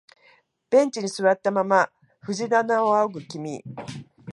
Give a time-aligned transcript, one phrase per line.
[0.71, 1.91] ベンチに座ったまま
[2.21, 3.63] 藤棚を仰ぐ君、